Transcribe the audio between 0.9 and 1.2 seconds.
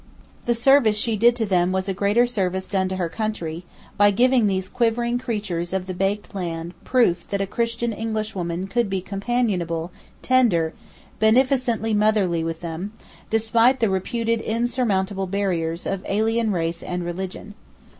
she